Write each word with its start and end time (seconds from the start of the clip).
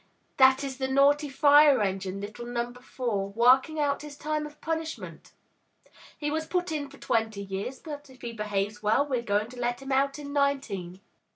That 0.37 0.63
is 0.63 0.77
the 0.79 0.87
naughty 0.87 1.29
fire 1.29 1.79
engine, 1.79 2.19
little 2.21 2.47
Number 2.47 2.81
Four, 2.81 3.29
working 3.29 3.79
out 3.79 4.01
his 4.01 4.17
time 4.17 4.47
of 4.47 4.59
punishment. 4.59 5.31
He 6.17 6.31
was 6.31 6.47
put 6.47 6.71
in 6.71 6.89
for 6.89 6.97
twenty 6.97 7.43
years, 7.43 7.77
but 7.77 8.09
if 8.09 8.23
he 8.23 8.33
behaves 8.33 8.81
well, 8.81 9.05
we're 9.05 9.21
going 9.21 9.49
to 9.51 9.59
let 9.59 9.79
him 9.79 9.91
out 9.91 10.17
in 10.17 10.33
nineteen!' 10.33 11.01